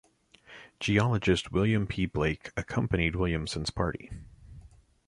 Geologist 0.79 1.51
William 1.51 1.85
P. 1.85 2.07
Blake 2.07 2.49
accompanied 2.57 3.15
Williamson's 3.15 3.69
party. 3.69 4.09